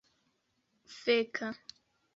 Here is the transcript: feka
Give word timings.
feka 1.05 1.49